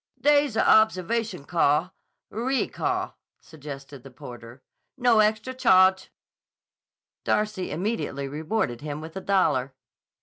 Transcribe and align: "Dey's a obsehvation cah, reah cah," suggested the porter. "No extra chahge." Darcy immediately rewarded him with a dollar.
"Dey's 0.19 0.55
a 0.55 0.63
obsehvation 0.63 1.45
cah, 1.45 1.91
reah 2.31 2.67
cah," 2.67 3.13
suggested 3.39 4.01
the 4.01 4.09
porter. 4.09 4.63
"No 4.97 5.19
extra 5.19 5.53
chahge." 5.53 6.09
Darcy 7.23 7.69
immediately 7.69 8.27
rewarded 8.27 8.81
him 8.81 8.99
with 8.99 9.15
a 9.15 9.21
dollar. 9.21 9.75